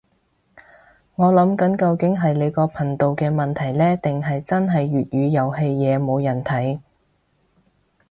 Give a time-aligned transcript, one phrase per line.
[1.13, 6.79] 我諗緊究竟係你個頻道嘅問題呢，定係真係粵語遊戲嘢冇人睇